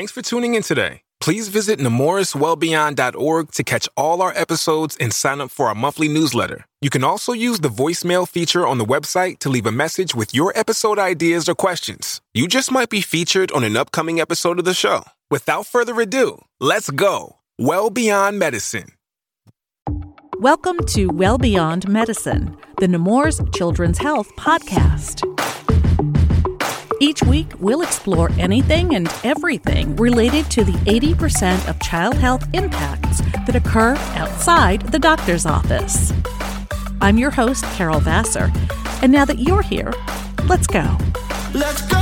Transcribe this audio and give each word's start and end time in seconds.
Thanks 0.00 0.12
for 0.12 0.22
tuning 0.22 0.54
in 0.54 0.62
today. 0.62 1.02
Please 1.20 1.48
visit 1.48 1.78
nemourswellbeyond.org 1.78 3.52
to 3.52 3.62
catch 3.62 3.86
all 3.98 4.22
our 4.22 4.32
episodes 4.34 4.96
and 4.98 5.12
sign 5.12 5.42
up 5.42 5.50
for 5.50 5.66
our 5.66 5.74
monthly 5.74 6.08
newsletter. 6.08 6.64
You 6.80 6.88
can 6.88 7.04
also 7.04 7.34
use 7.34 7.60
the 7.60 7.68
voicemail 7.68 8.26
feature 8.26 8.66
on 8.66 8.78
the 8.78 8.86
website 8.86 9.40
to 9.40 9.50
leave 9.50 9.66
a 9.66 9.70
message 9.70 10.14
with 10.14 10.34
your 10.34 10.56
episode 10.56 10.98
ideas 10.98 11.50
or 11.50 11.54
questions. 11.54 12.22
You 12.32 12.48
just 12.48 12.72
might 12.72 12.88
be 12.88 13.02
featured 13.02 13.52
on 13.52 13.62
an 13.62 13.76
upcoming 13.76 14.22
episode 14.22 14.58
of 14.58 14.64
the 14.64 14.72
show. 14.72 15.04
Without 15.30 15.66
further 15.66 16.00
ado, 16.00 16.46
let's 16.60 16.88
go. 16.88 17.36
Well 17.58 17.90
Beyond 17.90 18.38
Medicine. 18.38 18.92
Welcome 20.38 20.78
to 20.94 21.08
Well 21.08 21.36
Beyond 21.36 21.90
Medicine, 21.90 22.56
the 22.78 22.88
Nemours 22.88 23.42
Children's 23.52 23.98
Health 23.98 24.34
Podcast. 24.36 25.26
Each 27.02 27.22
week, 27.22 27.52
we'll 27.58 27.80
explore 27.80 28.30
anything 28.32 28.94
and 28.94 29.10
everything 29.24 29.96
related 29.96 30.50
to 30.50 30.64
the 30.64 30.74
80% 30.84 31.66
of 31.66 31.80
child 31.80 32.14
health 32.14 32.46
impacts 32.52 33.22
that 33.46 33.56
occur 33.56 33.96
outside 34.16 34.82
the 34.82 34.98
doctor's 34.98 35.46
office. 35.46 36.12
I'm 37.00 37.16
your 37.16 37.30
host, 37.30 37.64
Carol 37.72 38.00
Vassar, 38.00 38.52
and 39.00 39.10
now 39.10 39.24
that 39.24 39.38
you're 39.38 39.62
here, 39.62 39.94
let's 40.46 40.66
go. 40.66 40.98
Let's 41.54 41.80
go. 41.88 41.96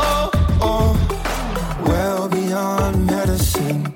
Oh, 0.00 0.30
oh. 0.60 1.82
Well 1.86 2.28
beyond 2.28 3.06
medicine. 3.06 3.94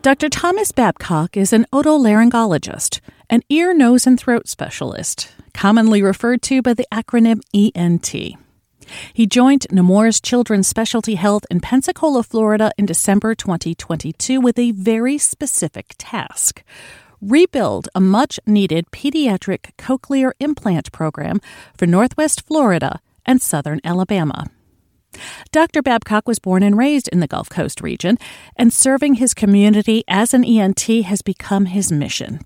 Dr. 0.00 0.30
Thomas 0.30 0.72
Babcock 0.72 1.36
is 1.36 1.52
an 1.52 1.66
otolaryngologist, 1.70 3.00
an 3.28 3.42
ear, 3.50 3.74
nose, 3.74 4.06
and 4.06 4.18
throat 4.18 4.48
specialist, 4.48 5.32
commonly 5.52 6.00
referred 6.00 6.40
to 6.44 6.62
by 6.62 6.72
the 6.72 6.86
acronym 6.90 7.42
ENT. 7.52 8.38
He 9.12 9.26
joined 9.26 9.66
Nemours 9.70 10.20
Children's 10.20 10.68
Specialty 10.68 11.14
Health 11.14 11.44
in 11.50 11.60
Pensacola, 11.60 12.22
Florida 12.22 12.70
in 12.78 12.86
December 12.86 13.34
2022 13.34 14.40
with 14.40 14.58
a 14.58 14.72
very 14.72 15.18
specific 15.18 15.94
task 15.98 16.62
rebuild 17.20 17.88
a 17.94 18.00
much 18.00 18.38
needed 18.46 18.90
pediatric 18.90 19.70
cochlear 19.78 20.32
implant 20.40 20.92
program 20.92 21.40
for 21.76 21.86
Northwest 21.86 22.46
Florida 22.46 23.00
and 23.24 23.40
Southern 23.40 23.80
Alabama. 23.82 24.46
Dr. 25.52 25.80
Babcock 25.82 26.26
was 26.26 26.38
born 26.38 26.62
and 26.62 26.76
raised 26.76 27.08
in 27.08 27.20
the 27.20 27.26
Gulf 27.26 27.48
Coast 27.48 27.80
region, 27.80 28.18
and 28.56 28.72
serving 28.72 29.14
his 29.14 29.32
community 29.32 30.02
as 30.08 30.34
an 30.34 30.44
ENT 30.44 30.82
has 31.04 31.22
become 31.22 31.66
his 31.66 31.92
mission. 31.92 32.40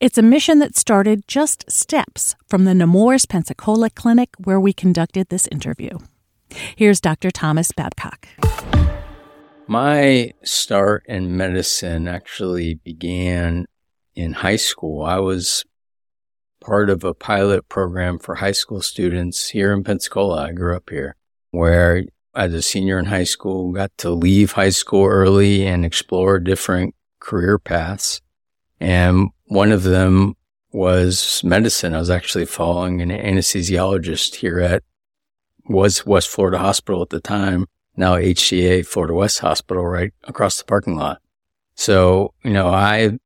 It's 0.00 0.18
a 0.18 0.22
mission 0.22 0.58
that 0.58 0.76
started 0.76 1.26
just 1.28 1.70
steps 1.70 2.34
from 2.46 2.64
the 2.64 2.74
Nemours 2.74 3.26
Pensacola 3.26 3.90
Clinic 3.90 4.30
where 4.38 4.60
we 4.60 4.72
conducted 4.72 5.28
this 5.28 5.46
interview. 5.48 5.98
Here's 6.76 7.00
Dr. 7.00 7.30
Thomas 7.30 7.72
Babcock. 7.72 8.28
My 9.66 10.32
start 10.42 11.04
in 11.06 11.36
medicine 11.36 12.08
actually 12.08 12.74
began 12.74 13.66
in 14.14 14.32
high 14.34 14.56
school. 14.56 15.04
I 15.04 15.18
was 15.18 15.64
part 16.60 16.90
of 16.90 17.04
a 17.04 17.14
pilot 17.14 17.68
program 17.68 18.18
for 18.18 18.36
high 18.36 18.52
school 18.52 18.82
students 18.82 19.48
here 19.48 19.72
in 19.72 19.84
Pensacola. 19.84 20.48
I 20.48 20.52
grew 20.52 20.76
up 20.76 20.90
here 20.90 21.16
where 21.50 22.04
as 22.34 22.54
a 22.54 22.62
senior 22.62 22.98
in 22.98 23.06
high 23.06 23.24
school, 23.24 23.72
got 23.72 23.96
to 23.98 24.10
leave 24.10 24.52
high 24.52 24.70
school 24.70 25.06
early 25.06 25.66
and 25.66 25.84
explore 25.84 26.38
different 26.38 26.94
career 27.20 27.58
paths. 27.58 28.20
And 28.80 29.30
one 29.52 29.70
of 29.70 29.82
them 29.82 30.34
was 30.72 31.42
medicine. 31.44 31.94
I 31.94 31.98
was 31.98 32.08
actually 32.08 32.46
following 32.46 33.02
an 33.02 33.10
anesthesiologist 33.10 34.36
here 34.36 34.60
at 34.60 34.82
was 35.66 36.06
West 36.06 36.28
Florida 36.28 36.58
Hospital 36.58 37.02
at 37.02 37.10
the 37.10 37.20
time, 37.20 37.66
now 37.96 38.16
HCA 38.16 38.86
Florida 38.86 39.14
West 39.14 39.40
Hospital 39.40 39.86
right 39.86 40.12
across 40.24 40.56
the 40.56 40.64
parking 40.64 40.96
lot. 40.96 41.20
So, 41.74 42.32
you 42.42 42.52
know, 42.52 42.68
I 42.68 43.18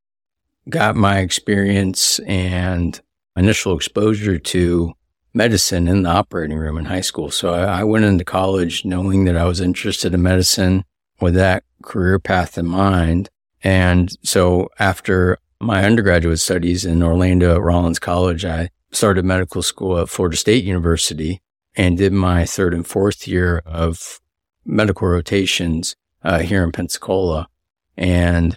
got 0.69 0.97
my 0.97 1.21
experience 1.21 2.19
and 2.21 3.01
initial 3.37 3.77
exposure 3.77 4.39
to 4.39 4.95
medicine 5.33 5.87
in 5.87 6.03
the 6.03 6.11
operating 6.11 6.59
room 6.59 6.77
in 6.77 6.87
high 6.87 7.01
school. 7.03 7.31
So 7.31 7.55
I, 7.55 7.81
I 7.81 7.85
went 7.85 8.05
into 8.05 8.25
college 8.25 8.85
knowing 8.85 9.27
that 9.27 9.37
I 9.37 9.45
was 9.45 9.61
interested 9.61 10.13
in 10.13 10.23
medicine 10.23 10.85
with 11.21 11.35
that 11.35 11.63
career 11.83 12.19
path 12.19 12.59
in 12.59 12.67
mind. 12.67 13.31
And 13.63 14.11
so 14.23 14.69
after 14.79 15.39
my 15.61 15.85
undergraduate 15.85 16.41
studies 16.41 16.85
in 16.85 17.03
Orlando 17.03 17.55
at 17.55 17.63
Rollins 17.63 17.99
College, 17.99 18.45
I 18.45 18.71
started 18.93 19.25
medical 19.25 19.63
school 19.63 19.99
at 19.99 20.09
Florida 20.09 20.37
State 20.37 20.65
University 20.65 21.41
and 21.75 21.99
did 21.99 22.13
my 22.13 22.45
third 22.45 22.75
and 22.75 22.87
fourth 22.87 23.27
year 23.29 23.63
of 23.67 24.21
medical 24.65 25.09
rotations 25.09 25.97
uh, 26.23 26.41
here 26.41 26.65
in 26.65 26.73
Pensacola. 26.73 27.49
And 27.97 28.57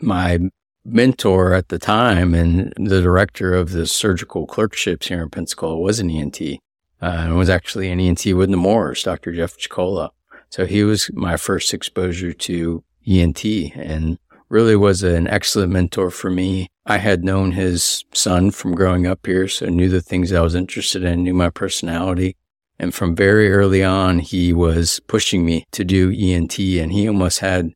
my 0.00 0.38
mentor 0.84 1.52
at 1.52 1.68
the 1.68 1.78
time 1.78 2.34
and 2.34 2.72
the 2.76 3.02
director 3.02 3.52
of 3.52 3.72
the 3.72 3.86
surgical 3.86 4.46
clerkships 4.46 5.08
here 5.08 5.22
in 5.22 5.30
Pensacola 5.30 5.78
was 5.78 6.00
an 6.00 6.10
ENT 6.10 6.40
uh, 6.40 6.56
and 7.00 7.36
was 7.36 7.50
actually 7.50 7.90
an 7.90 8.00
ENT 8.00 8.24
with 8.26 8.48
Nemours, 8.48 9.02
Dr. 9.02 9.32
Jeff 9.32 9.56
Chicola. 9.58 10.10
So 10.48 10.66
he 10.66 10.82
was 10.82 11.10
my 11.12 11.36
first 11.36 11.72
exposure 11.72 12.32
to 12.32 12.82
ENT 13.06 13.44
and 13.44 14.18
really 14.50 14.76
was 14.76 15.02
an 15.02 15.28
excellent 15.28 15.72
mentor 15.72 16.10
for 16.10 16.28
me. 16.28 16.68
I 16.84 16.98
had 16.98 17.24
known 17.24 17.52
his 17.52 18.04
son 18.12 18.50
from 18.50 18.74
growing 18.74 19.06
up 19.06 19.24
here, 19.24 19.48
so 19.48 19.66
knew 19.66 19.88
the 19.88 20.02
things 20.02 20.32
I 20.32 20.40
was 20.40 20.56
interested 20.56 21.04
in, 21.04 21.22
knew 21.22 21.34
my 21.34 21.50
personality. 21.50 22.36
And 22.78 22.94
from 22.94 23.14
very 23.14 23.50
early 23.50 23.84
on, 23.84 24.18
he 24.18 24.52
was 24.52 25.00
pushing 25.06 25.44
me 25.44 25.66
to 25.70 25.84
do 25.84 26.10
ENT 26.10 26.58
and 26.58 26.90
he 26.90 27.06
almost 27.06 27.38
had 27.38 27.72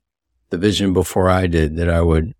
the 0.51 0.59
vision 0.59 0.93
before 0.93 1.29
I 1.29 1.47
did 1.47 1.77
that 1.77 1.89
I 1.89 2.01
would 2.01 2.35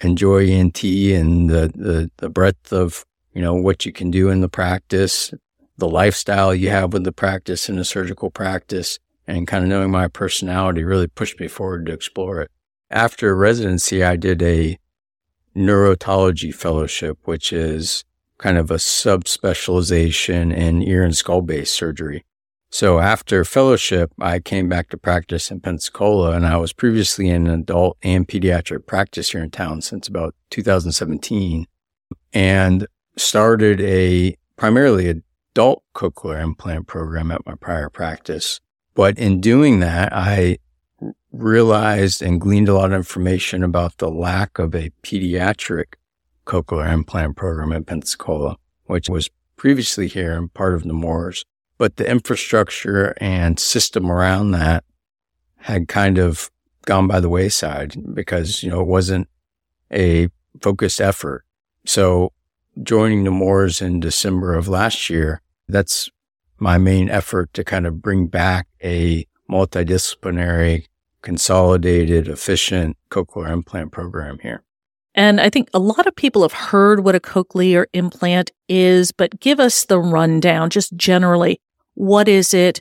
enjoy 0.00 0.46
ENT 0.46 0.82
and 0.82 1.48
the, 1.48 1.70
the, 1.74 2.10
the 2.16 2.28
breadth 2.28 2.72
of, 2.72 3.04
you 3.34 3.42
know, 3.42 3.54
what 3.54 3.86
you 3.86 3.92
can 3.92 4.10
do 4.10 4.30
in 4.30 4.40
the 4.40 4.48
practice, 4.48 5.32
the 5.78 5.88
lifestyle 5.88 6.54
you 6.54 6.70
have 6.70 6.92
with 6.92 7.04
the 7.04 7.12
practice 7.12 7.68
and 7.68 7.78
the 7.78 7.84
surgical 7.84 8.30
practice 8.30 8.98
and 9.26 9.46
kind 9.46 9.62
of 9.62 9.70
knowing 9.70 9.90
my 9.90 10.08
personality 10.08 10.84
really 10.84 11.06
pushed 11.06 11.38
me 11.38 11.48
forward 11.48 11.86
to 11.86 11.92
explore 11.92 12.40
it. 12.40 12.50
After 12.90 13.34
residency, 13.34 14.04
I 14.04 14.16
did 14.16 14.42
a 14.42 14.78
neurotology 15.56 16.54
fellowship, 16.54 17.18
which 17.24 17.52
is 17.52 18.04
kind 18.38 18.58
of 18.58 18.70
a 18.70 18.76
subspecialization 18.76 20.54
in 20.54 20.82
ear 20.82 21.02
and 21.02 21.16
skull 21.16 21.42
based 21.42 21.74
surgery. 21.74 22.24
So 22.70 22.98
after 22.98 23.44
fellowship, 23.44 24.12
I 24.20 24.38
came 24.38 24.68
back 24.68 24.90
to 24.90 24.98
practice 24.98 25.50
in 25.50 25.60
Pensacola 25.60 26.32
and 26.32 26.46
I 26.46 26.56
was 26.58 26.72
previously 26.72 27.28
in 27.30 27.46
adult 27.46 27.96
and 28.02 28.28
pediatric 28.28 28.86
practice 28.86 29.30
here 29.30 29.42
in 29.42 29.50
town 29.50 29.80
since 29.80 30.08
about 30.08 30.34
2017 30.50 31.66
and 32.32 32.86
started 33.16 33.80
a 33.80 34.36
primarily 34.56 35.08
adult 35.08 35.82
cochlear 35.94 36.42
implant 36.42 36.86
program 36.86 37.30
at 37.30 37.46
my 37.46 37.54
prior 37.54 37.88
practice. 37.88 38.60
But 38.94 39.18
in 39.18 39.40
doing 39.40 39.80
that, 39.80 40.12
I 40.12 40.58
realized 41.32 42.22
and 42.22 42.40
gleaned 42.40 42.68
a 42.68 42.74
lot 42.74 42.92
of 42.92 42.96
information 42.96 43.62
about 43.62 43.98
the 43.98 44.10
lack 44.10 44.58
of 44.58 44.74
a 44.74 44.90
pediatric 45.02 45.94
cochlear 46.46 46.92
implant 46.92 47.36
program 47.36 47.72
at 47.72 47.86
Pensacola, 47.86 48.56
which 48.84 49.08
was 49.08 49.30
previously 49.56 50.06
here 50.06 50.36
and 50.36 50.52
part 50.54 50.74
of 50.74 50.84
Nemours. 50.84 51.44
But 51.78 51.96
the 51.96 52.10
infrastructure 52.10 53.14
and 53.20 53.58
system 53.58 54.10
around 54.10 54.52
that 54.52 54.84
had 55.56 55.88
kind 55.88 56.16
of 56.16 56.50
gone 56.86 57.06
by 57.06 57.20
the 57.20 57.28
wayside 57.28 57.96
because, 58.14 58.62
you 58.62 58.70
know, 58.70 58.80
it 58.80 58.86
wasn't 58.86 59.28
a 59.92 60.28
focused 60.62 61.00
effort. 61.00 61.44
So 61.84 62.32
joining 62.82 63.24
Nemours 63.24 63.82
in 63.82 64.00
December 64.00 64.54
of 64.54 64.68
last 64.68 65.10
year, 65.10 65.42
that's 65.68 66.08
my 66.58 66.78
main 66.78 67.10
effort 67.10 67.52
to 67.52 67.64
kind 67.64 67.86
of 67.86 68.00
bring 68.00 68.28
back 68.28 68.68
a 68.82 69.26
multidisciplinary 69.50 70.86
consolidated, 71.22 72.28
efficient 72.28 72.96
cochlear 73.10 73.50
implant 73.50 73.92
program 73.92 74.38
here. 74.40 74.62
And 75.14 75.40
I 75.40 75.50
think 75.50 75.68
a 75.72 75.78
lot 75.78 76.06
of 76.06 76.14
people 76.14 76.42
have 76.42 76.52
heard 76.52 77.02
what 77.02 77.14
a 77.14 77.20
cochlear 77.20 77.86
implant 77.92 78.50
is, 78.68 79.12
but 79.12 79.40
give 79.40 79.58
us 79.58 79.84
the 79.84 79.98
rundown 79.98 80.70
just 80.70 80.94
generally. 80.94 81.60
What 81.94 82.28
is 82.28 82.52
it? 82.52 82.80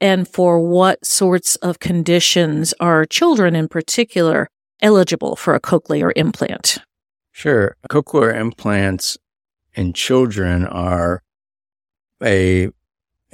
And 0.00 0.26
for 0.26 0.58
what 0.58 1.04
sorts 1.04 1.56
of 1.56 1.78
conditions 1.78 2.74
are 2.80 3.04
children 3.04 3.54
in 3.54 3.68
particular 3.68 4.48
eligible 4.82 5.36
for 5.36 5.54
a 5.54 5.60
cochlear 5.60 6.10
implant? 6.16 6.78
Sure. 7.32 7.76
Cochlear 7.90 8.34
implants 8.34 9.18
in 9.74 9.92
children 9.92 10.66
are 10.66 11.22
a 12.22 12.70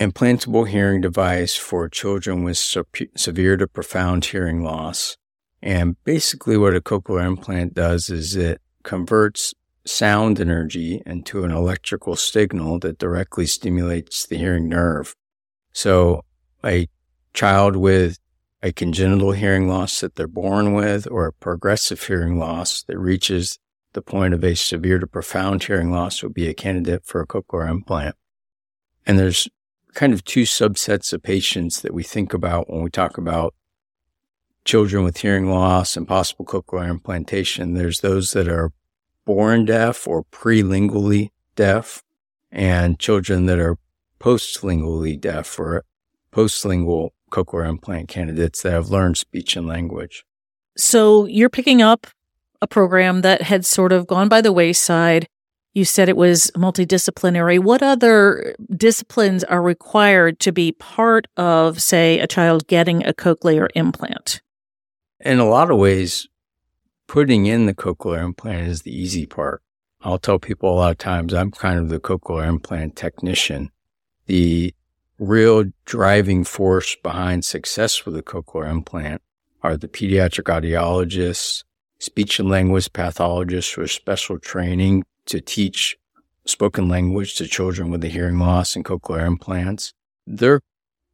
implantable 0.01 0.67
hearing 0.67 1.03
device 1.03 1.57
for 1.57 1.89
children 1.89 2.43
with 2.43 2.57
severe 2.57 3.57
to 3.59 3.69
profound 3.69 4.25
hearing 4.25 4.65
loss. 4.65 5.19
And 5.63 6.03
basically 6.05 6.57
what 6.57 6.75
a 6.75 6.81
cochlear 6.81 7.25
implant 7.25 7.75
does 7.75 8.09
is 8.09 8.35
it 8.35 8.63
converts 8.83 9.53
sound 9.85 10.41
energy 10.41 11.03
into 11.05 11.45
an 11.45 11.51
electrical 11.51 12.17
signal 12.17 12.79
that 12.79 12.99
directly 12.99 13.47
stimulates 13.47 14.27
the 14.27 14.39
hearing 14.39 14.69
nerve. 14.71 15.15
So 15.73 16.25
a 16.65 16.89
child 17.35 17.77
with 17.77 18.19
a 18.63 18.73
congenital 18.73 19.33
hearing 19.33 19.69
loss 19.69 20.01
that 20.01 20.17
they're 20.17 20.27
born 20.27 20.73
with 20.73 21.07
or 21.11 21.27
a 21.27 21.33
progressive 21.33 22.03
hearing 22.03 22.39
loss 22.39 22.83
that 22.85 22.99
reaches 22.99 23.59
the 23.93 24.03
point 24.03 24.33
of 24.33 24.45
a 24.45 24.55
severe 24.55 24.99
to 24.99 25.07
profound 25.07 25.65
hearing 25.65 25.91
loss 25.91 26.23
would 26.23 26.35
be 26.35 26.49
a 26.49 26.55
candidate 26.55 27.05
for 27.05 27.21
a 27.21 27.27
cochlear 27.27 27.69
implant. 27.69 28.17
And 29.07 29.19
there's 29.19 29.49
kind 29.95 30.13
of 30.13 30.25
two 30.25 30.43
subsets 30.43 31.13
of 31.13 31.23
patients 31.23 31.81
that 31.83 31.95
we 31.95 32.03
think 32.03 32.33
about 32.33 32.71
when 32.71 32.83
we 32.83 32.91
talk 32.91 33.19
about 33.19 33.55
children 34.65 35.05
with 35.05 35.19
hearing 35.19 35.51
loss 35.51 35.97
and 35.97 36.07
possible 36.07 36.45
cochlear 36.45 36.89
implantation. 36.89 37.75
There's 37.75 38.01
those 38.01 38.33
that 38.33 38.49
are 38.49 38.73
born 39.25 39.65
deaf 39.65 40.07
or 40.07 40.25
prelingually 40.25 41.31
deaf 41.57 42.03
and 42.51 42.99
children 42.99 43.47
that 43.47 43.59
are 43.59 43.77
postlingually 44.19 45.19
deaf 45.21 45.59
or 45.59 45.85
postlingual 46.33 47.11
cochlear 47.31 47.69
implant 47.69 48.09
candidates 48.09 48.63
that 48.63 48.73
have 48.73 48.91
learned 48.91 49.17
speech 49.17 49.57
and 49.57 49.67
language. 49.67 50.25
So 50.77 51.27
you're 51.27 51.51
picking 51.51 51.83
up 51.83 52.07
a 52.61 52.67
program 52.67 53.23
that 53.23 53.43
had 53.43 53.65
sort 53.65 53.93
of 53.93 54.07
gone 54.07 54.29
by 54.29 54.41
the 54.41 54.53
wayside. 54.53 55.27
You 55.73 55.85
said 55.85 56.09
it 56.09 56.17
was 56.17 56.51
multidisciplinary. 56.57 57.61
What 57.61 57.83
other 57.83 58.57
disciplines 58.77 59.45
are 59.45 59.63
required 59.63 60.41
to 60.41 60.51
be 60.51 60.73
part 60.73 61.29
of, 61.37 61.81
say, 61.81 62.19
a 62.19 62.27
child 62.27 62.67
getting 62.67 63.07
a 63.07 63.13
cochlear 63.13 63.69
implant? 63.77 64.43
In 65.21 65.39
a 65.39 65.49
lot 65.49 65.71
of 65.71 65.79
ways, 65.79 66.29
putting 67.07 67.47
in 67.47 67.67
the 67.67 67.75
cochlear 67.75 68.23
implant 68.25 68.67
is 68.67 68.83
the 68.83 68.97
easy 68.97 69.27
part. 69.27 69.63
I'll 70.03 70.19
tell 70.19 70.39
people 70.39 70.73
a 70.73 70.75
lot 70.75 70.91
of 70.91 70.99
times 70.99 71.35
I'm 71.35 71.53
kind 71.53 71.79
of 71.79 71.89
the 71.89 72.01
cochlear 72.01 72.49
implant 72.49 72.97
technician. 72.97 73.71
The 74.27 74.75
real 75.19 75.65
driving 75.85 76.45
force 76.45 76.97
behind 76.97 77.45
success 77.45 78.05
with 78.05 78.17
a 78.17 78.23
cochlear 78.23 78.69
implant 78.69 79.23
are 79.63 79.77
the 79.77 79.89
pediatric 79.89 80.45
audiologists, 80.45 81.63
speech 82.01 82.41
and 82.41 82.49
language 82.49 82.93
pathologists 82.93 83.77
with 83.77 83.91
special 83.91 84.39
training 84.39 85.05
to 85.31 85.41
teach 85.41 85.97
spoken 86.47 86.89
language 86.89 87.35
to 87.37 87.47
children 87.47 87.91
with 87.91 88.05
a 88.05 88.09
hearing 88.09 88.39
loss 88.39 88.77
and 88.77 88.85
cochlear 88.85 89.27
implants. 89.27 89.93
They're 90.27 90.61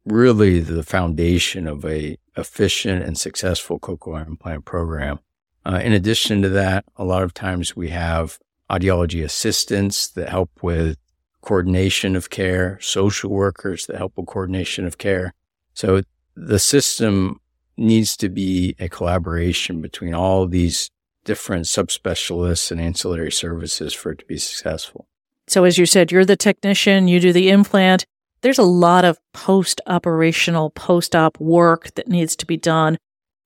really 0.05 0.59
the 0.59 0.83
foundation 0.83 1.67
of 1.67 1.85
a 1.85 2.17
efficient 2.35 3.03
and 3.03 3.17
successful 3.17 3.79
cochlear 3.79 4.27
implant 4.27 4.65
program. 4.65 5.19
Uh, 5.65 5.81
in 5.83 5.91
addition 5.91 6.41
to 6.41 6.49
that, 6.49 6.85
a 6.95 7.03
lot 7.03 7.23
of 7.23 7.33
times 7.33 7.75
we 7.75 7.89
have 7.89 8.39
audiology 8.69 9.23
assistants 9.23 10.07
that 10.09 10.29
help 10.29 10.49
with 10.61 10.97
coordination 11.41 12.15
of 12.15 12.29
care, 12.29 12.79
social 12.81 13.29
workers 13.29 13.85
that 13.85 13.97
help 13.97 14.13
with 14.17 14.27
coordination 14.27 14.85
of 14.85 14.97
care. 14.97 15.33
So 15.73 16.01
the 16.35 16.59
system 16.59 17.39
needs 17.77 18.17
to 18.17 18.29
be 18.29 18.75
a 18.79 18.89
collaboration 18.89 19.81
between 19.81 20.13
all 20.13 20.47
these 20.47 20.89
different 21.27 21.65
subspecialists 21.65 22.71
and 22.71 22.79
ancillary 22.79 23.31
services 23.31 23.93
for 23.93 24.13
it 24.13 24.19
to 24.19 24.25
be 24.25 24.37
successful. 24.37 25.05
So, 25.47 25.65
as 25.65 25.77
you 25.77 25.85
said, 25.85 26.11
you're 26.11 26.25
the 26.25 26.37
technician, 26.37 27.07
you 27.07 27.19
do 27.19 27.31
the 27.31 27.49
implant. 27.49 28.05
There's 28.41 28.57
a 28.57 28.63
lot 28.63 29.05
of 29.05 29.19
post 29.33 29.81
operational, 29.87 30.71
post 30.71 31.15
op 31.15 31.39
work 31.39 31.93
that 31.95 32.07
needs 32.07 32.35
to 32.37 32.45
be 32.45 32.57
done 32.57 32.97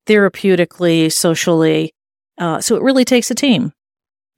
therapeutically, 0.06 1.12
socially. 1.12 1.92
Uh, 2.38 2.60
so, 2.60 2.76
it 2.76 2.82
really 2.82 3.04
takes 3.04 3.30
a 3.30 3.34
team. 3.34 3.72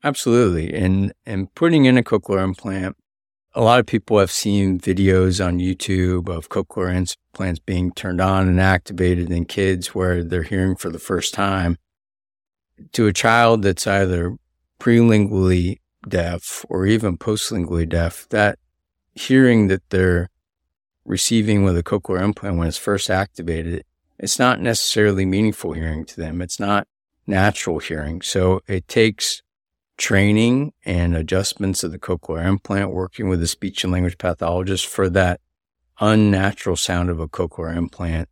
Absolutely. 0.02 0.75
And, 0.75 1.12
and 1.25 1.55
putting 1.55 1.85
in 1.85 1.96
a 1.96 2.02
cochlear 2.02 2.43
implant, 2.43 2.96
a 3.55 3.62
lot 3.62 3.79
of 3.79 3.87
people 3.87 4.19
have 4.19 4.31
seen 4.31 4.79
videos 4.81 5.44
on 5.44 5.58
YouTube 5.58 6.29
of 6.29 6.49
cochlear 6.49 6.94
implants 6.94 7.61
being 7.61 7.93
turned 7.93 8.20
on 8.20 8.49
and 8.49 8.61
activated 8.61 9.31
in 9.31 9.44
kids 9.44 9.94
where 9.94 10.25
they're 10.25 10.43
hearing 10.43 10.76
for 10.76 10.91
the 10.91 10.99
first 10.99 11.32
time. 11.32 11.76
To 12.93 13.06
a 13.06 13.12
child 13.12 13.62
that's 13.62 13.87
either 13.87 14.37
prelingually 14.81 15.79
deaf 16.09 16.65
or 16.69 16.87
even 16.87 17.17
postlingually 17.17 17.88
deaf, 17.88 18.26
that 18.31 18.59
hearing 19.15 19.69
that 19.69 19.88
they're 19.91 20.29
receiving 21.05 21.65
with 21.65 21.76
a 21.76 21.82
cochlear 21.82 22.23
implant 22.23 22.56
when 22.56 22.69
it's 22.69 22.79
first 22.79 23.11
activated, 23.11 23.85
it's 24.19 24.38
not 24.38 24.61
necessarily 24.61 25.25
meaningful 25.25 25.73
hearing 25.73 26.05
to 26.06 26.17
them. 26.17 26.41
It's 26.41 26.59
not 26.59 26.87
natural 27.26 27.79
hearing. 27.79 28.23
So 28.23 28.61
it 28.67 28.88
takes 28.88 29.43
training 29.97 30.73
and 30.85 31.17
adjustments 31.17 31.85
of 31.85 31.93
the 31.93 31.99
cochlear 31.99 32.44
implant, 32.44 32.91
working 32.91 33.29
with 33.29 33.43
a 33.43 33.47
speech 33.47 33.85
and 33.85 33.93
language 33.93 34.19
pathologist 34.19 34.87
for 34.87 35.09
that 35.11 35.41
unnatural 36.00 36.77
sound 36.77 37.11
of 37.11 37.20
a 37.20 37.29
cochlear 37.29 37.77
implant 37.77 38.29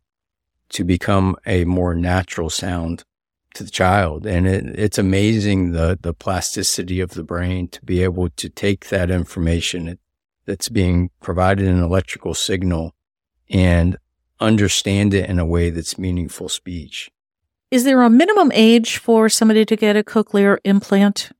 to 0.69 0.83
become 0.83 1.35
a 1.45 1.63
more 1.65 1.95
natural 1.95 2.49
sound 2.49 3.03
to 3.55 3.63
the 3.63 3.69
child. 3.69 4.25
And 4.25 4.47
it, 4.47 4.65
it's 4.77 4.97
amazing 4.97 5.71
the, 5.71 5.97
the 6.01 6.13
plasticity 6.13 6.99
of 6.99 7.11
the 7.11 7.23
brain 7.23 7.67
to 7.69 7.83
be 7.83 8.03
able 8.03 8.29
to 8.29 8.49
take 8.49 8.89
that 8.89 9.09
information 9.09 9.97
that's 10.45 10.69
being 10.69 11.09
provided 11.21 11.65
in 11.65 11.77
an 11.77 11.83
electrical 11.83 12.33
signal 12.33 12.93
and 13.49 13.97
understand 14.39 15.13
it 15.13 15.29
in 15.29 15.39
a 15.39 15.45
way 15.45 15.69
that's 15.69 15.97
meaningful 15.97 16.49
speech. 16.49 17.09
Is 17.71 17.85
there 17.85 18.01
a 18.01 18.09
minimum 18.09 18.51
age 18.53 18.97
for 18.97 19.29
somebody 19.29 19.65
to 19.65 19.75
get 19.75 19.95
a 19.95 20.03
cochlear 20.03 20.57
implant? 20.63 21.31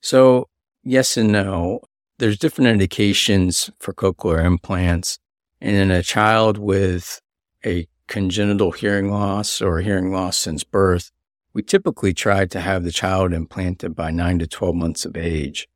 So, 0.00 0.48
yes 0.84 1.16
and 1.16 1.32
no. 1.32 1.80
There's 2.18 2.38
different 2.38 2.68
indications 2.68 3.70
for 3.78 3.94
cochlear 3.94 4.44
implants. 4.44 5.18
And 5.60 5.74
in 5.74 5.90
a 5.90 6.02
child 6.02 6.58
with 6.58 7.20
a 7.64 7.88
congenital 8.06 8.72
hearing 8.72 9.10
loss 9.10 9.62
or 9.62 9.80
hearing 9.80 10.12
loss 10.12 10.38
since 10.38 10.64
birth, 10.64 11.10
we 11.52 11.62
typically 11.62 12.14
try 12.14 12.46
to 12.46 12.60
have 12.60 12.84
the 12.84 12.92
child 12.92 13.32
implanted 13.32 13.94
by 13.94 14.10
9 14.10 14.38
to 14.40 14.46
12 14.46 14.74
months 14.74 15.04
of 15.04 15.16
age. 15.16 15.68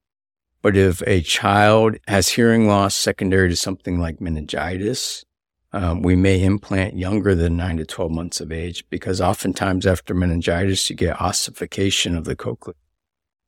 But 0.63 0.77
if 0.77 1.03
a 1.07 1.21
child 1.21 1.97
has 2.09 2.31
hearing 2.31 2.67
loss 2.67 2.95
secondary 2.95 3.49
to 3.49 3.57
something 3.57 3.99
like 3.99 4.21
meningitis, 4.21 5.25
um, 5.73 6.03
we 6.03 6.15
may 6.15 6.43
implant 6.43 6.97
younger 6.97 7.35
than 7.35 7.57
9 7.57 7.79
to 7.79 7.85
12 7.85 8.11
months 8.13 8.41
of 8.41 8.53
age 8.53 8.85
because 8.89 9.21
oftentimes 9.21 9.87
after 9.87 10.15
meningitis, 10.15 10.89
you 10.89 10.97
get 10.97 11.21
ossification 11.21 12.17
of 12.17 12.25
the 12.25 12.37
cochlea. 12.37 12.77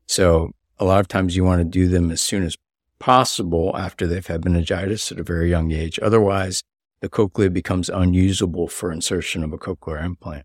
So 0.06 0.50
a 0.78 0.84
lot 0.84 1.00
of 1.00 1.08
times 1.08 1.36
you 1.36 1.44
want 1.44 1.60
to 1.60 1.64
do 1.64 1.88
them 1.88 2.10
as 2.10 2.20
soon 2.20 2.42
as 2.42 2.56
possible 2.98 3.76
after 3.76 4.06
they've 4.06 4.26
had 4.26 4.44
meningitis 4.44 5.12
at 5.12 5.20
a 5.20 5.22
very 5.22 5.48
young 5.48 5.70
age. 5.70 5.98
Otherwise, 6.02 6.62
the 7.00 7.08
cochlea 7.08 7.50
becomes 7.50 7.88
unusable 7.88 8.68
for 8.68 8.90
insertion 8.90 9.44
of 9.44 9.52
a 9.52 9.58
cochlear 9.58 10.04
implant. 10.04 10.44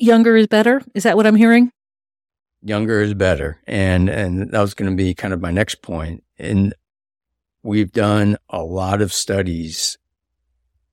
Younger 0.00 0.34
is 0.34 0.46
better? 0.46 0.80
Is 0.94 1.02
that 1.02 1.14
what 1.14 1.26
I'm 1.26 1.36
hearing? 1.36 1.72
Younger 2.62 3.02
is 3.02 3.12
better. 3.12 3.60
And, 3.66 4.08
and 4.08 4.50
that 4.50 4.60
was 4.60 4.72
going 4.72 4.90
to 4.90 4.96
be 4.96 5.12
kind 5.12 5.34
of 5.34 5.42
my 5.42 5.50
next 5.50 5.82
point. 5.82 6.24
And 6.38 6.72
we've 7.62 7.92
done 7.92 8.38
a 8.48 8.62
lot 8.62 9.02
of 9.02 9.12
studies 9.12 9.98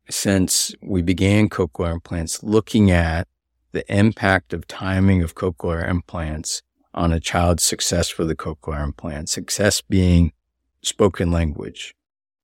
since 0.09 0.75
we 0.81 1.01
began 1.01 1.47
cochlear 1.47 1.93
implants 1.93 2.43
looking 2.43 2.91
at 2.91 3.29
the 3.71 3.85
impact 3.93 4.51
of 4.51 4.67
timing 4.67 5.23
of 5.23 5.35
cochlear 5.35 5.87
implants 5.87 6.61
on 6.93 7.13
a 7.13 7.19
child's 7.21 7.63
success 7.63 8.17
with 8.17 8.29
a 8.29 8.35
cochlear 8.35 8.83
implant, 8.83 9.29
success 9.29 9.79
being 9.79 10.33
spoken 10.81 11.31
language. 11.31 11.95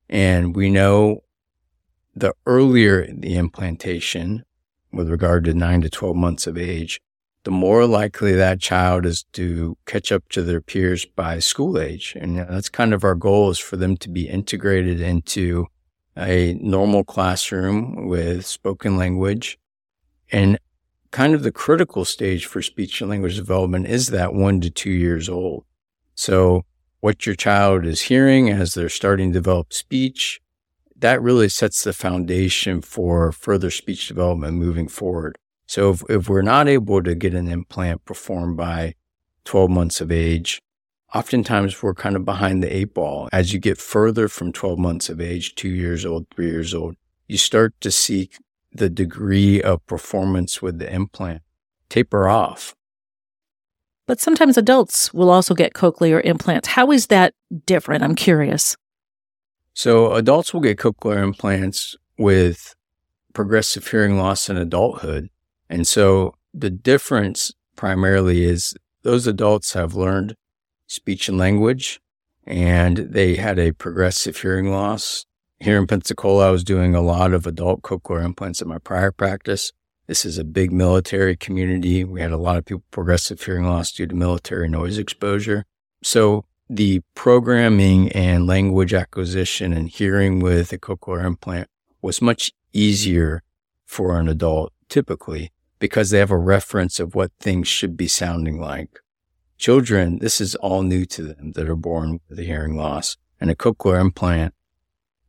And 0.10 0.56
we 0.56 0.70
know 0.70 1.24
the 2.16 2.34
earlier 2.46 3.06
the 3.12 3.36
implantation 3.36 4.46
with 4.94 5.10
regard 5.10 5.44
to 5.46 5.54
nine 5.54 5.82
to 5.82 5.90
12 5.90 6.16
months 6.16 6.48
of 6.48 6.58
age, 6.58 7.02
the 7.44 7.52
more 7.52 7.86
likely 7.86 8.34
that 8.34 8.62
child 8.62 9.06
is 9.06 9.24
to 9.34 9.78
catch 9.86 10.12
up 10.12 10.30
to 10.30 10.44
their 10.44 10.62
peers 10.62 11.06
by 11.06 11.40
school 11.40 11.78
age. 11.78 12.16
And 12.20 12.38
that's 12.38 12.70
kind 12.70 12.94
of 12.94 13.04
our 13.04 13.16
goal 13.16 13.50
is 13.50 13.60
for 13.60 13.76
them 13.76 13.98
to 13.98 14.10
be 14.10 14.30
integrated 14.30 15.02
into 15.02 15.68
a 16.18 16.54
normal 16.62 17.04
classroom 17.04 18.08
with 18.08 18.46
spoken 18.46 18.98
language 18.98 19.58
and 20.32 20.58
kind 21.12 21.34
of 21.36 21.44
the 21.44 21.52
critical 21.52 22.06
stage 22.06 22.46
for 22.46 22.62
speech 22.62 23.00
and 23.00 23.10
language 23.10 23.36
development 23.36 23.88
is 23.88 24.08
that 24.08 24.34
one 24.34 24.60
to 24.62 24.70
two 24.70 24.92
years 24.92 25.30
old. 25.30 25.64
So 26.16 26.66
what 27.02 27.26
your 27.26 27.36
child 27.36 27.86
is 27.86 28.02
hearing 28.02 28.50
as 28.50 28.74
they're 28.74 28.90
starting 28.90 29.30
to 29.30 29.40
develop 29.40 29.74
speech, 29.74 30.42
that 30.98 31.22
really 31.22 31.50
sets 31.50 31.84
the 31.84 31.94
foundation 31.94 32.82
for 32.82 33.32
further 33.32 33.70
speech 33.72 34.08
development 34.08 34.58
moving 34.58 34.88
forward. 34.88 35.38
So 35.68 35.92
if, 35.92 36.04
if 36.10 36.30
we're 36.30 36.42
not 36.42 36.68
able 36.68 37.02
to 37.04 37.16
get 37.16 37.34
an 37.34 37.48
implant 37.48 38.06
performed 38.06 38.58
by 38.58 38.96
12 39.46 39.70
months 39.70 40.02
of 40.02 40.12
age, 40.12 40.62
oftentimes 41.14 41.82
we're 41.82 41.94
kind 41.94 42.16
of 42.16 42.26
behind 42.26 42.62
the 42.62 42.76
eight 42.76 42.94
ball. 42.94 43.30
As 43.32 43.54
you 43.54 43.60
get 43.60 43.78
further 43.78 44.28
from 44.28 44.52
12 44.52 44.80
months 44.80 45.10
of 45.10 45.22
age, 45.22 45.56
two 45.56 45.70
years 45.70 46.06
old, 46.06 46.28
three 46.34 46.50
years 46.50 46.74
old, 46.74 46.96
you 47.28 47.38
start 47.38 47.74
to 47.82 47.92
see 47.92 48.30
the 48.72 48.90
degree 48.90 49.62
of 49.62 49.86
performance 49.88 50.62
with 50.62 50.80
the 50.80 50.92
implant 50.92 51.42
taper 51.90 52.28
off. 52.28 52.74
But 54.06 54.20
sometimes 54.20 54.58
adults 54.58 55.14
will 55.14 55.30
also 55.30 55.54
get 55.54 55.74
cochlear 55.74 56.22
implants. 56.24 56.70
How 56.70 56.92
is 56.92 57.08
that 57.08 57.34
different? 57.66 58.04
I'm 58.04 58.16
curious. 58.16 58.76
So, 59.74 60.14
adults 60.14 60.54
will 60.54 60.62
get 60.62 60.78
cochlear 60.78 61.24
implants 61.24 61.96
with 62.18 62.76
progressive 63.34 63.88
hearing 63.88 64.18
loss 64.18 64.50
in 64.50 64.58
adulthood. 64.58 65.30
And 65.70 65.88
so 65.88 66.36
the 66.54 66.70
difference 66.70 67.52
primarily 67.76 68.44
is 68.44 68.76
those 69.02 69.28
adults 69.28 69.74
have 69.74 69.96
learned 69.96 70.36
speech 70.88 71.28
and 71.28 71.38
language 71.38 72.00
and 72.46 72.98
they 72.98 73.36
had 73.36 73.58
a 73.58 73.72
progressive 73.72 74.38
hearing 74.38 74.70
loss. 74.72 75.26
Here 75.60 75.78
in 75.78 75.88
Pensacola, 75.88 76.50
I 76.50 76.52
was 76.52 76.64
doing 76.64 76.94
a 76.94 77.02
lot 77.02 77.34
of 77.34 77.48
adult 77.48 77.82
cochlear 77.82 78.24
implants 78.24 78.62
in 78.62 78.68
my 78.68 78.78
prior 78.78 79.12
practice. 79.12 79.72
This 80.08 80.26
is 80.26 80.38
a 80.38 80.44
big 80.44 80.72
military 80.72 81.38
community. 81.38 82.04
We 82.04 82.20
had 82.20 82.32
a 82.32 82.38
lot 82.38 82.58
of 82.58 82.66
people 82.66 82.84
progressive 82.92 83.42
hearing 83.42 83.66
loss 83.66 83.94
due 83.94 84.06
to 84.06 84.16
military 84.16 84.68
noise 84.68 84.98
exposure. 84.98 85.64
So 86.04 86.44
the 86.76 87.02
programming 87.14 88.12
and 88.14 88.48
language 88.48 88.94
acquisition 88.94 89.74
and 89.74 89.90
hearing 89.90 90.40
with 90.40 90.74
a 90.74 90.78
cochlear 90.78 91.24
implant 91.24 91.70
was 92.02 92.22
much 92.22 92.52
easier 92.74 93.44
for 93.86 94.20
an 94.20 94.28
adult 94.28 94.74
typically 94.90 95.52
because 95.78 96.10
they 96.10 96.18
have 96.18 96.32
a 96.32 96.38
reference 96.38 97.00
of 97.00 97.14
what 97.14 97.32
things 97.40 97.68
should 97.68 97.96
be 97.96 98.08
sounding 98.08 98.60
like. 98.60 99.00
Children, 99.58 100.20
this 100.20 100.42
is 100.42 100.56
all 100.56 100.82
new 100.82 101.06
to 101.06 101.22
them 101.22 101.52
that 101.52 101.70
are 101.70 101.76
born 101.76 102.20
with 102.28 102.40
a 102.40 102.44
hearing 102.44 102.76
loss. 102.76 103.18
And 103.40 103.52
a 103.52 103.56
cochlear 103.56 104.02
implant, 104.02 104.54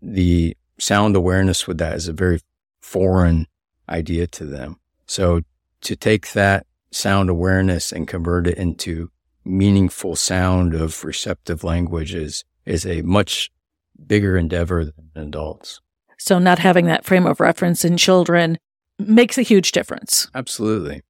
the 0.00 0.56
sound 0.78 1.14
awareness 1.14 1.66
with 1.66 1.78
that 1.78 1.94
is 1.94 2.08
a 2.08 2.12
very 2.12 2.40
foreign 2.80 3.48
idea 3.88 4.26
to 4.28 4.46
them. 4.46 4.76
So 5.06 5.42
to 5.82 5.94
take 5.94 6.32
that 6.32 6.66
sound 6.90 7.28
awareness 7.28 7.92
and 7.92 8.08
convert 8.08 8.46
it 8.46 8.56
into 8.56 9.10
meaningful 9.44 10.16
sound 10.16 10.74
of 10.74 11.04
receptive 11.04 11.64
languages 11.64 12.44
is 12.64 12.86
a 12.86 13.02
much 13.02 13.50
bigger 14.06 14.36
endeavor 14.36 14.84
than 14.84 15.10
adults. 15.14 15.80
So 16.18 16.38
not 16.38 16.58
having 16.58 16.86
that 16.86 17.04
frame 17.04 17.26
of 17.26 17.40
reference 17.40 17.84
in 17.84 17.96
children 17.96 18.58
makes 18.98 19.38
a 19.38 19.42
huge 19.42 19.72
difference. 19.72 20.28
Absolutely. 20.34 21.02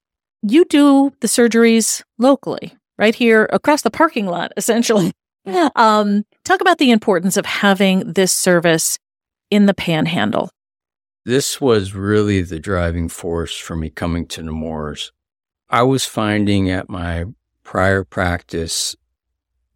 You 0.43 0.65
do 0.67 1.13
the 1.21 1.29
surgeries 1.29 2.03
locally, 2.19 2.77
right 2.99 3.15
here 3.15 3.49
across 3.53 3.83
the 3.83 3.91
parking 3.91 4.27
lot, 4.27 4.53
essentially. 4.57 5.13
Um, 5.77 6.25
talk 6.45 6.61
about 6.61 6.79
the 6.79 6.91
importance 6.91 7.37
of 7.37 7.45
having 7.45 8.15
this 8.15 8.33
service 8.33 8.99
in 9.51 9.67
the 9.67 9.75
panhandle. 9.75 10.51
This 11.27 11.61
was 11.61 11.95
really 11.95 12.43
the 12.43 12.59
driving 12.59 13.09
force 13.09 13.57
for 13.57 13.77
me 13.77 13.91
coming 13.91 14.27
to 14.29 14.43
Nemours. 14.43 15.13
I 15.71 15.83
was 15.83 16.05
finding 16.05 16.71
at 16.71 16.89
my 16.89 17.25
prior 17.65 18.05
practice 18.05 18.95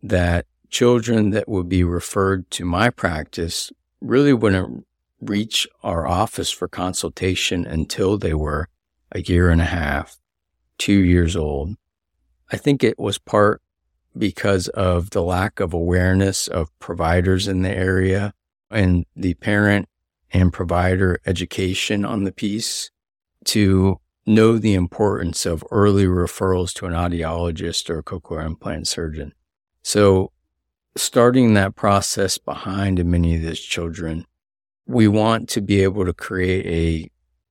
that 0.02 0.47
children 0.71 1.30
that 1.30 1.49
would 1.49 1.68
be 1.68 1.83
referred 1.83 2.49
to 2.52 2.64
my 2.64 2.90
practice 2.90 3.73
really 4.00 4.33
wouldn't 4.33 4.87
reach 5.21 5.66
our 5.83 6.07
office 6.07 6.50
for 6.50 6.68
consultation 6.68 7.66
until 7.66 8.16
they 8.16 8.35
were 8.35 8.68
a 9.11 9.21
year 9.23 9.50
and 9.50 9.61
a 9.61 9.66
half, 9.66 10.18
two 10.76 11.00
years 11.02 11.35
old. 11.35 11.75
I 12.52 12.57
think 12.57 12.85
it 12.85 12.99
was 12.99 13.18
part 13.18 13.61
because 14.16 14.68
of 14.68 15.11
the 15.11 15.23
lack 15.23 15.61
of 15.61 15.73
awareness 15.73 16.47
of 16.47 16.76
providers 16.78 17.49
in 17.49 17.62
the 17.62 17.75
area 17.75 18.33
and 18.71 19.04
the 19.16 19.35
parent 19.35 19.88
and 20.33 20.52
provider 20.52 21.18
education 21.26 22.04
on 22.04 22.25
the 22.25 22.33
piece 22.33 22.90
to 23.45 23.99
know 24.29 24.59
the 24.59 24.75
importance 24.75 25.47
of 25.47 25.65
early 25.71 26.05
referrals 26.05 26.73
to 26.75 26.87
an 26.87 26.93
audiologist 26.93 27.91
or 27.91 27.99
a 27.99 28.03
cochlear 28.03 28.45
implant 28.45 28.87
surgeon. 28.87 29.33
So 29.83 30.33
starting 30.97 31.55
that 31.55 31.75
process 31.75 32.39
behind 32.39 33.05
many 33.05 33.37
of 33.37 33.43
these 33.43 33.61
children 33.61 34.27
we 34.89 35.07
want 35.07 35.51
to 35.51 35.61
be 35.61 35.83
able 35.83 36.07
to 36.07 36.15
create 36.15 36.67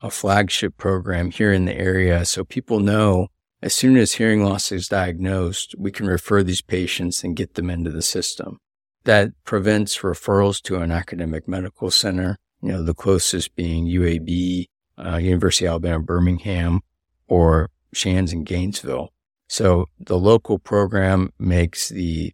a, 0.01 0.05
a 0.07 0.09
flagship 0.09 0.75
program 0.75 1.29
here 1.29 1.53
in 1.53 1.65
the 1.65 1.77
area 1.77 2.25
so 2.25 2.43
people 2.43 2.79
know 2.79 3.27
as 3.61 3.73
soon 3.73 3.95
as 3.97 4.13
hearing 4.13 4.43
loss 4.43 4.71
is 4.71 4.87
diagnosed, 4.87 5.75
we 5.77 5.91
can 5.91 6.07
refer 6.07 6.43
these 6.43 6.61
patients 6.61 7.23
and 7.23 7.35
get 7.35 7.53
them 7.53 7.69
into 7.69 7.89
the 7.89 8.01
system. 8.01 8.59
That 9.03 9.31
prevents 9.45 9.99
referrals 9.99 10.61
to 10.63 10.77
an 10.77 10.91
academic 10.91 11.47
medical 11.47 11.89
center, 11.89 12.37
you 12.61 12.71
know, 12.71 12.83
the 12.83 12.93
closest 12.93 13.55
being 13.55 13.85
UAB, 13.85 14.65
uh, 14.97 15.17
University 15.17 15.65
of 15.65 15.71
Alabama, 15.71 16.03
Birmingham, 16.03 16.81
or 17.27 17.69
Shands 17.93 18.33
in 18.33 18.43
Gainesville. 18.43 19.11
So 19.47 19.85
the 19.99 20.17
local 20.17 20.59
program 20.59 21.31
makes 21.39 21.89
the 21.89 22.33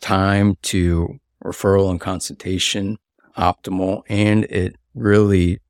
time 0.00 0.56
to 0.62 1.18
referral 1.44 1.90
and 1.90 2.00
consultation 2.00 2.98
optimal 3.36 4.02
and 4.08 4.44
it 4.44 4.76
really 4.94 5.60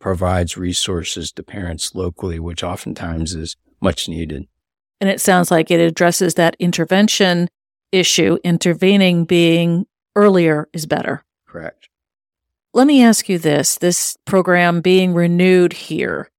provides 0.00 0.56
resources 0.56 1.30
to 1.32 1.42
parents 1.42 1.94
locally, 1.94 2.40
which 2.40 2.62
oftentimes 2.62 3.34
is 3.34 3.56
much 3.80 4.08
needed. 4.08 4.46
And 5.00 5.10
it 5.10 5.20
sounds 5.20 5.50
like 5.50 5.70
it 5.70 5.80
addresses 5.80 6.34
that 6.34 6.56
intervention 6.58 7.48
issue, 7.92 8.38
intervening 8.42 9.24
being 9.24 9.86
earlier 10.16 10.68
is 10.72 10.86
better. 10.86 11.24
Correct. 11.46 11.89
Let 12.72 12.86
me 12.86 13.02
ask 13.02 13.28
you 13.28 13.38
this 13.38 13.78
this 13.78 14.16
program 14.24 14.80
being 14.80 15.12
renewed 15.12 15.72
here, 15.72 16.30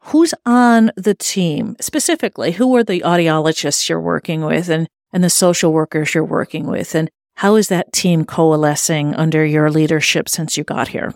who's 0.00 0.34
on 0.44 0.90
the 0.96 1.14
team 1.14 1.76
specifically? 1.80 2.52
Who 2.52 2.74
are 2.74 2.82
the 2.82 3.00
audiologists 3.02 3.88
you're 3.88 4.00
working 4.00 4.44
with 4.44 4.68
and, 4.68 4.88
and 5.12 5.22
the 5.22 5.30
social 5.30 5.72
workers 5.72 6.12
you're 6.12 6.24
working 6.24 6.66
with? 6.66 6.94
And 6.96 7.08
how 7.36 7.54
is 7.54 7.68
that 7.68 7.92
team 7.92 8.24
coalescing 8.24 9.14
under 9.14 9.44
your 9.44 9.70
leadership 9.70 10.28
since 10.28 10.56
you 10.56 10.64
got 10.64 10.88
here? 10.88 11.14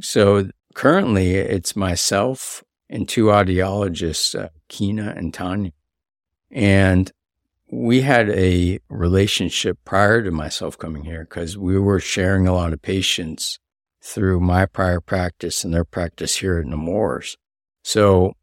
So 0.00 0.50
currently 0.74 1.36
it's 1.36 1.74
myself 1.74 2.62
and 2.90 3.08
two 3.08 3.26
audiologists, 3.26 4.38
uh, 4.38 4.48
Kina 4.68 5.14
and 5.16 5.32
Tanya. 5.32 5.72
And 6.50 7.10
we 7.72 8.02
had 8.02 8.28
a 8.28 8.78
relationship 8.90 9.78
prior 9.82 10.22
to 10.22 10.30
myself 10.30 10.76
coming 10.76 11.04
here 11.04 11.24
because 11.24 11.56
we 11.56 11.78
were 11.78 11.98
sharing 11.98 12.46
a 12.46 12.52
lot 12.52 12.74
of 12.74 12.82
patients 12.82 13.58
through 14.02 14.38
my 14.40 14.66
prior 14.66 15.00
practice 15.00 15.64
and 15.64 15.72
their 15.72 15.84
practice 15.84 16.36
here 16.36 16.58
at 16.58 16.66
Nemours. 16.66 17.38
So 17.82 18.34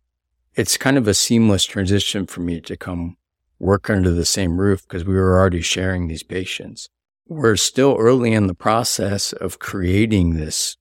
it's 0.55 0.77
kind 0.77 0.97
of 0.97 1.07
a 1.07 1.13
seamless 1.13 1.65
transition 1.65 2.25
for 2.25 2.41
me 2.41 2.59
to 2.61 2.75
come 2.75 3.17
work 3.59 3.87
under 3.87 4.09
the 4.09 4.25
same 4.25 4.59
roof 4.59 4.81
because 4.81 5.05
we 5.05 5.13
were 5.13 5.37
already 5.37 5.61
sharing 5.61 6.07
these 6.07 6.23
patients. 6.23 6.89
We're 7.27 7.55
still 7.55 7.97
early 7.99 8.33
in 8.33 8.47
the 8.47 8.55
process 8.55 9.31
of 9.31 9.59
creating 9.59 10.33
this 10.33 10.75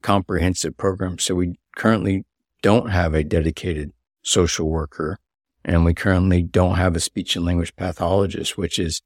comprehensive 0.00 0.78
program. 0.78 1.18
So 1.18 1.34
we 1.34 1.58
currently 1.76 2.24
don't 2.62 2.88
have 2.88 3.12
a 3.12 3.24
dedicated 3.24 3.92
social 4.22 4.70
worker 4.70 5.18
and 5.64 5.84
we 5.84 5.94
currently 5.94 6.42
don't 6.42 6.76
have 6.76 6.96
a 6.96 7.00
speech 7.00 7.36
and 7.36 7.44
language 7.44 7.74
pathologist, 7.76 8.56
which 8.56 8.78
is 8.78 9.02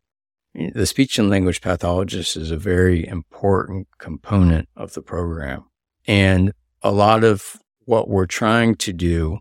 the 0.54 0.86
speech 0.86 1.18
and 1.18 1.28
language 1.28 1.60
pathologist 1.60 2.36
is 2.36 2.50
a 2.50 2.56
very 2.56 3.06
important 3.06 3.88
component 3.98 4.68
of 4.76 4.94
the 4.94 5.02
program. 5.02 5.64
And 6.06 6.52
a 6.82 6.92
lot 6.92 7.24
of 7.24 7.56
what 7.86 8.08
we're 8.08 8.26
trying 8.26 8.76
to 8.76 8.92
do 8.92 9.38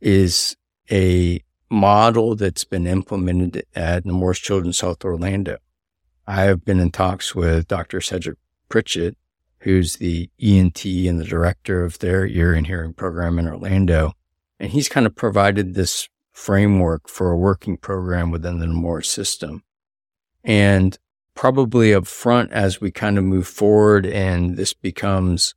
is 0.00 0.56
a 0.90 1.40
model 1.70 2.34
that's 2.34 2.64
been 2.64 2.86
implemented 2.86 3.64
at 3.74 4.06
Nemours 4.06 4.38
Children's 4.38 4.80
Health 4.80 5.04
Orlando. 5.04 5.58
I 6.26 6.42
have 6.42 6.64
been 6.64 6.80
in 6.80 6.90
talks 6.90 7.34
with 7.34 7.68
Dr. 7.68 8.00
Cedric 8.00 8.38
Pritchett, 8.68 9.16
who's 9.60 9.96
the 9.96 10.30
ENT 10.40 10.84
and 10.84 11.20
the 11.20 11.24
director 11.24 11.84
of 11.84 11.98
their 11.98 12.26
ear 12.26 12.54
and 12.54 12.66
hearing 12.66 12.94
program 12.94 13.38
in 13.38 13.46
Orlando. 13.46 14.12
And 14.58 14.70
he's 14.70 14.88
kind 14.88 15.06
of 15.06 15.14
provided 15.14 15.74
this 15.74 16.08
framework 16.34 17.08
for 17.08 17.30
a 17.30 17.38
working 17.38 17.78
program 17.78 18.30
within 18.30 18.58
the 18.58 18.66
Nemours 18.66 19.08
system. 19.08 19.62
And 20.42 20.98
probably 21.34 21.94
up 21.94 22.06
front 22.06 22.52
as 22.52 22.80
we 22.80 22.90
kind 22.90 23.16
of 23.16 23.24
move 23.24 23.46
forward 23.46 24.04
and 24.04 24.56
this 24.56 24.74
becomes 24.74 25.54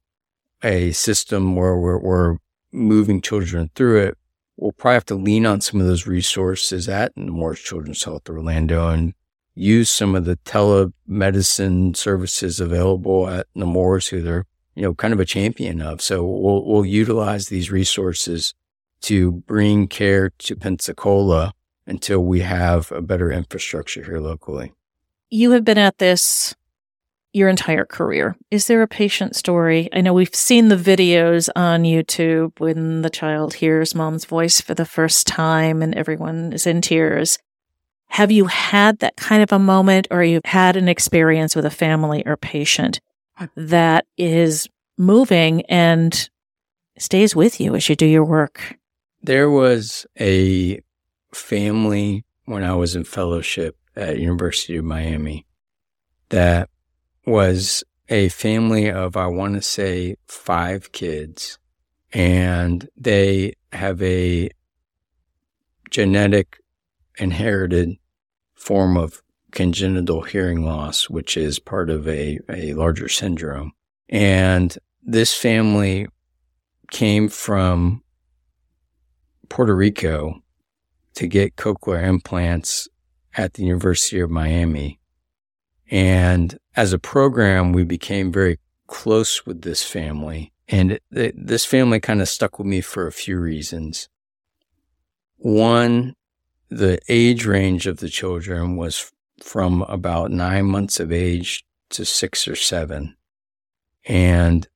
a 0.64 0.92
system 0.92 1.56
where 1.56 1.76
we're, 1.76 2.00
we're 2.00 2.38
moving 2.72 3.22
children 3.22 3.70
through 3.76 4.02
it, 4.02 4.18
we'll 4.56 4.72
probably 4.72 4.94
have 4.94 5.06
to 5.06 5.16
lean 5.16 5.46
on 5.46 5.62
some 5.62 5.82
of 5.82 5.88
those 5.88 6.08
resources 6.08 6.88
at 6.88 7.12
Nemours 7.18 7.60
Children's 7.60 8.04
Health 8.04 8.30
Orlando 8.30 8.88
and 8.90 9.14
use 9.56 9.90
some 9.90 10.16
of 10.16 10.26
the 10.26 10.38
telemedicine 10.38 11.96
services 11.98 12.60
available 12.60 13.28
at 13.28 13.48
Nemours, 13.56 14.08
who 14.08 14.22
they're 14.22 14.46
you 14.76 14.84
know 14.84 14.94
kind 14.94 15.14
of 15.14 15.20
a 15.20 15.26
champion 15.26 15.82
of. 15.82 16.02
So 16.02 16.24
we'll 16.24 16.64
we'll 16.66 16.86
utilize 16.86 17.48
these 17.48 17.72
resources 17.72 18.54
to 19.01 19.32
bring 19.32 19.88
care 19.88 20.30
to 20.30 20.56
Pensacola 20.56 21.54
until 21.86 22.24
we 22.24 22.42
have 22.42 22.92
a 22.92 23.01
better 23.01 23.32
infrastructure 23.32 24.04
here 24.04 24.20
locally. 24.20 24.74
You 25.30 25.51
have 25.51 25.63
been 25.63 25.77
at 25.77 25.98
this 25.98 26.56
your 27.34 27.50
entire 27.50 27.86
career. 27.86 28.36
Is 28.50 28.68
there 28.68 28.82
a 28.82 28.88
patient 28.88 29.36
story? 29.36 29.89
I 29.94 30.01
know 30.01 30.13
we've 30.13 30.34
seen 30.34 30.70
the 30.70 30.75
videos 30.75 31.50
on 31.56 31.84
YouTube 31.84 32.60
when 32.60 33.04
the 33.04 33.10
child 33.10 33.54
hears 33.54 33.94
mom's 33.94 34.25
voice 34.25 34.60
for 34.60 34.74
the 34.74 34.86
first 34.86 35.27
time 35.27 35.82
and 35.82 35.94
everyone 35.94 36.51
is 36.51 36.66
in 36.66 36.82
tears. 36.82 37.38
Have 38.10 38.32
you 38.32 38.46
had 38.46 39.00
that 39.00 39.18
kind 39.18 39.44
of 39.44 39.51
a 39.51 39.60
moment 39.60 40.08
or 40.10 40.24
you've 40.24 40.46
had 40.46 40.75
an 40.75 40.88
experience 40.88 41.56
with 41.56 41.66
a 41.66 41.70
family 41.70 42.24
or 42.25 42.38
patient 42.38 43.00
that 43.56 44.06
is 44.18 44.68
moving 44.98 45.62
and 45.66 46.30
stays 46.98 47.36
with 47.36 47.60
you 47.60 47.75
as 47.75 47.88
you 47.88 47.96
do 47.96 48.08
your 48.08 48.25
work? 48.25 48.77
There 49.22 49.50
was 49.50 50.06
a 50.20 50.82
family 51.34 52.26
when 52.46 52.64
I 52.64 52.76
was 52.76 52.96
in 52.96 53.04
fellowship 53.04 53.78
at 53.96 54.20
University 54.20 54.78
of 54.78 54.86
Miami 54.86 55.46
that 56.30 56.70
was 57.26 57.84
a 58.10 58.30
family 58.30 58.90
of, 58.90 59.18
I 59.18 59.28
want 59.28 59.56
to 59.56 59.62
say, 59.62 60.16
five 60.28 60.92
kids. 60.92 61.60
And 62.14 62.88
they 62.96 63.54
have 63.74 64.02
a 64.02 64.50
genetic 65.90 66.58
inherited 67.18 67.98
form 68.56 68.98
of 68.98 69.22
congenital 69.52 70.22
hearing 70.22 70.64
loss, 70.64 71.10
which 71.10 71.36
is 71.36 71.60
part 71.60 71.90
of 71.90 72.08
a, 72.08 72.40
a 72.50 72.74
larger 72.74 73.10
syndrome. 73.10 73.72
And 74.10 74.78
this 75.04 75.34
family 75.34 76.08
came 76.92 77.28
from 77.28 78.04
Puerto 79.50 79.75
Rico 79.75 80.42
to 81.16 81.27
get 81.27 81.56
cochlear 81.56 82.04
implants 82.04 82.88
at 83.36 83.54
the 83.54 83.63
University 83.63 84.20
of 84.20 84.30
Miami. 84.30 85.00
And 85.89 86.58
as 86.75 86.94
a 86.94 87.00
program, 87.00 87.72
we 87.72 87.84
became 87.84 88.32
very 88.32 88.60
close 88.88 89.46
with 89.46 89.62
this 89.62 89.84
family. 89.84 90.54
And 90.68 91.00
th- 91.13 91.34
this 91.38 91.66
family 91.66 92.00
kind 92.00 92.22
of 92.22 92.30
stuck 92.30 92.60
with 92.60 92.68
me 92.68 92.82
for 92.82 93.08
a 93.08 93.12
few 93.12 93.39
reasons. 93.39 94.10
One, 95.38 96.16
the 96.70 97.00
age 97.08 97.46
range 97.46 97.88
of 97.88 97.98
the 97.98 98.10
children 98.10 98.75
was 98.75 99.12
from 99.42 99.84
about 99.84 100.32
nine 100.32 100.66
months 100.66 101.00
of 101.00 101.12
age 101.12 101.63
to 101.92 102.04
six 102.04 102.48
or 102.48 102.56
seven. 102.56 103.16
And 104.06 104.68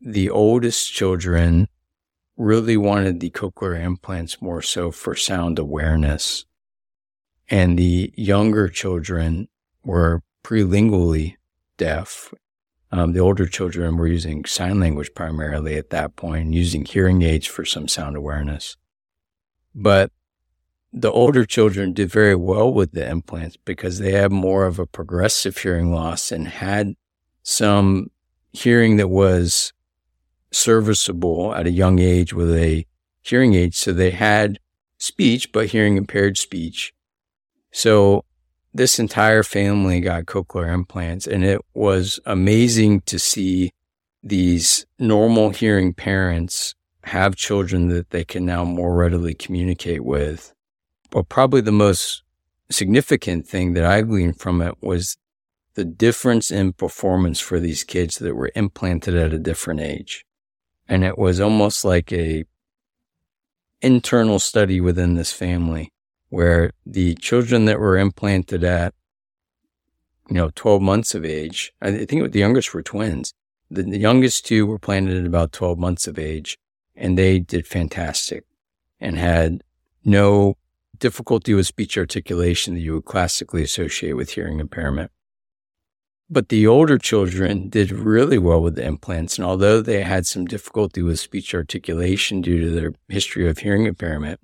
the 0.00 0.30
oldest 0.30 0.92
children 0.92 1.68
really 2.36 2.76
wanted 2.76 3.20
the 3.20 3.30
cochlear 3.30 3.80
implants 3.80 4.42
more 4.42 4.62
so 4.62 4.90
for 4.90 5.14
sound 5.14 5.58
awareness. 5.58 6.44
And 7.48 7.78
the 7.78 8.12
younger 8.16 8.68
children 8.68 9.48
were 9.84 10.22
prelingually 10.42 11.36
deaf. 11.76 12.32
Um, 12.90 13.12
the 13.12 13.20
older 13.20 13.46
children 13.46 13.96
were 13.96 14.06
using 14.06 14.44
sign 14.44 14.80
language 14.80 15.10
primarily 15.14 15.76
at 15.76 15.90
that 15.90 16.16
point, 16.16 16.54
using 16.54 16.84
hearing 16.84 17.22
aids 17.22 17.46
for 17.46 17.64
some 17.64 17.88
sound 17.88 18.16
awareness. 18.16 18.76
But 19.74 20.10
the 20.92 21.10
older 21.10 21.44
children 21.44 21.92
did 21.92 22.08
very 22.08 22.36
well 22.36 22.72
with 22.72 22.92
the 22.92 23.08
implants 23.08 23.56
because 23.56 23.98
they 23.98 24.12
had 24.12 24.30
more 24.30 24.64
of 24.64 24.78
a 24.78 24.86
progressive 24.86 25.58
hearing 25.58 25.92
loss 25.92 26.30
and 26.30 26.46
had 26.46 26.94
some 27.42 28.10
hearing 28.52 28.96
that 28.98 29.08
was 29.08 29.72
serviceable 30.54 31.54
at 31.54 31.66
a 31.66 31.72
young 31.72 31.98
age 31.98 32.32
with 32.32 32.54
a 32.54 32.86
hearing 33.22 33.54
aid. 33.54 33.74
So 33.74 33.92
they 33.92 34.10
had 34.10 34.58
speech, 34.98 35.52
but 35.52 35.68
hearing 35.68 35.96
impaired 35.96 36.38
speech. 36.38 36.92
So 37.72 38.24
this 38.72 38.98
entire 38.98 39.42
family 39.42 40.00
got 40.00 40.26
cochlear 40.26 40.72
implants 40.72 41.26
and 41.26 41.44
it 41.44 41.60
was 41.74 42.20
amazing 42.26 43.00
to 43.02 43.18
see 43.18 43.70
these 44.22 44.86
normal 44.98 45.50
hearing 45.50 45.92
parents 45.92 46.74
have 47.04 47.36
children 47.36 47.88
that 47.88 48.10
they 48.10 48.24
can 48.24 48.46
now 48.46 48.64
more 48.64 48.94
readily 48.94 49.34
communicate 49.34 50.04
with 50.04 50.54
But 51.10 51.28
probably 51.28 51.60
the 51.60 51.72
most 51.72 52.22
significant 52.70 53.46
thing 53.46 53.74
that 53.74 53.84
I 53.84 54.02
gleaned 54.02 54.40
from 54.40 54.62
it 54.62 54.74
was 54.80 55.16
the 55.74 55.84
difference 55.84 56.50
in 56.50 56.72
performance 56.72 57.40
for 57.40 57.60
these 57.60 57.84
kids 57.84 58.18
that 58.18 58.34
were 58.34 58.50
implanted 58.54 59.14
at 59.14 59.32
a 59.32 59.38
different 59.38 59.80
age. 59.80 60.24
And 60.88 61.04
it 61.04 61.18
was 61.18 61.40
almost 61.40 61.84
like 61.84 62.12
a 62.12 62.44
internal 63.80 64.38
study 64.38 64.80
within 64.80 65.14
this 65.14 65.32
family 65.32 65.92
where 66.28 66.72
the 66.84 67.14
children 67.16 67.64
that 67.66 67.78
were 67.78 67.98
implanted 67.98 68.64
at, 68.64 68.94
you 70.28 70.34
know, 70.34 70.50
12 70.54 70.82
months 70.82 71.14
of 71.14 71.24
age, 71.24 71.72
I 71.80 72.04
think 72.04 72.32
the 72.32 72.38
youngest 72.38 72.74
were 72.74 72.82
twins. 72.82 73.34
The, 73.70 73.82
the 73.82 73.98
youngest 73.98 74.46
two 74.46 74.66
were 74.66 74.78
planted 74.78 75.16
at 75.16 75.26
about 75.26 75.52
12 75.52 75.78
months 75.78 76.06
of 76.06 76.18
age 76.18 76.58
and 76.96 77.18
they 77.18 77.38
did 77.38 77.66
fantastic 77.66 78.44
and 79.00 79.18
had 79.18 79.62
no 80.04 80.56
difficulty 80.98 81.54
with 81.54 81.66
speech 81.66 81.98
articulation 81.98 82.74
that 82.74 82.80
you 82.80 82.94
would 82.94 83.04
classically 83.04 83.62
associate 83.62 84.14
with 84.14 84.30
hearing 84.30 84.60
impairment. 84.60 85.10
But 86.30 86.48
the 86.48 86.66
older 86.66 86.98
children 86.98 87.68
did 87.68 87.92
really 87.92 88.38
well 88.38 88.62
with 88.62 88.76
the 88.76 88.84
implants. 88.84 89.38
And 89.38 89.46
although 89.46 89.80
they 89.80 90.02
had 90.02 90.26
some 90.26 90.46
difficulty 90.46 91.02
with 91.02 91.20
speech 91.20 91.54
articulation 91.54 92.40
due 92.40 92.60
to 92.60 92.70
their 92.70 92.92
history 93.08 93.48
of 93.48 93.58
hearing 93.58 93.86
impairment, 93.86 94.40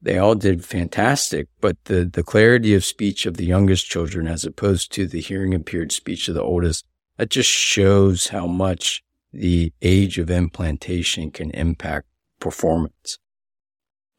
they 0.00 0.18
all 0.18 0.36
did 0.36 0.64
fantastic. 0.64 1.48
But 1.60 1.76
the, 1.84 2.04
the 2.04 2.22
clarity 2.22 2.74
of 2.74 2.84
speech 2.84 3.26
of 3.26 3.36
the 3.36 3.46
youngest 3.46 3.86
children, 3.86 4.28
as 4.28 4.44
opposed 4.44 4.92
to 4.92 5.06
the 5.06 5.20
hearing 5.20 5.52
impaired 5.52 5.90
speech 5.90 6.28
of 6.28 6.34
the 6.34 6.42
oldest, 6.42 6.84
that 7.16 7.30
just 7.30 7.50
shows 7.50 8.28
how 8.28 8.46
much 8.46 9.02
the 9.32 9.72
age 9.82 10.18
of 10.18 10.30
implantation 10.30 11.30
can 11.30 11.50
impact 11.50 12.06
performance. 12.40 13.18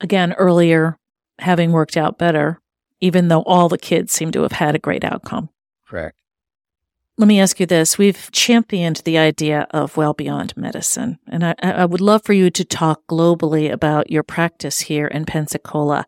Again, 0.01 0.33
earlier, 0.33 0.97
having 1.39 1.71
worked 1.71 1.97
out 1.97 2.17
better, 2.17 2.59
even 2.99 3.27
though 3.29 3.43
all 3.43 3.69
the 3.69 3.77
kids 3.77 4.11
seem 4.11 4.31
to 4.31 4.41
have 4.41 4.53
had 4.53 4.75
a 4.75 4.79
great 4.79 5.03
outcome. 5.03 5.49
Correct. 5.87 6.17
Let 7.19 7.27
me 7.27 7.39
ask 7.39 7.59
you 7.59 7.65
this. 7.65 7.97
We've 7.97 8.29
championed 8.31 8.97
the 8.97 9.17
idea 9.17 9.65
of 9.71 9.97
well 9.97 10.13
beyond 10.13 10.55
medicine, 10.55 11.17
and 11.27 11.43
I, 11.43 11.55
I, 11.63 11.85
would 11.85 11.99
love 11.99 12.21
for 12.23 12.33
you 12.33 12.51
to 12.51 12.63
talk 12.63 13.07
globally 13.07 13.71
about 13.71 14.11
your 14.11 14.21
practice 14.21 14.81
here 14.81 15.07
in 15.07 15.25
Pensacola 15.25 16.05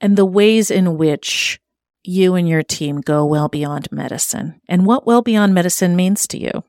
and 0.00 0.16
the 0.16 0.24
ways 0.24 0.70
in 0.70 0.96
which 0.96 1.60
you 2.02 2.34
and 2.36 2.48
your 2.48 2.62
team 2.62 3.02
go 3.02 3.26
well 3.26 3.48
beyond 3.48 3.92
medicine 3.92 4.58
and 4.66 4.86
what 4.86 5.06
well 5.06 5.20
beyond 5.20 5.52
medicine 5.52 5.94
means 5.94 6.26
to 6.28 6.40
you. 6.40 6.64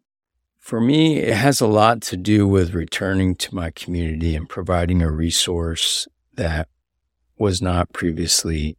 For 0.60 0.82
me, 0.82 1.20
it 1.20 1.38
has 1.38 1.62
a 1.62 1.68
lot 1.68 2.02
to 2.04 2.18
do 2.18 2.46
with 2.46 2.74
returning 2.74 3.36
to 3.36 3.56
my 3.56 3.72
community 3.72 4.36
and 4.36 4.50
providing 4.50 5.02
a 5.02 5.10
resource 5.10 6.10
that 6.34 6.68
was 7.38 7.62
not 7.62 7.94
previously 7.94 8.76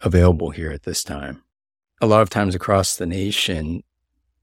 available 0.00 0.50
here 0.50 0.72
at 0.72 0.82
this 0.82 1.04
time. 1.04 1.44
A 2.00 2.06
lot 2.06 2.22
of 2.22 2.30
times 2.30 2.56
across 2.56 2.96
the 2.96 3.06
nation, 3.06 3.84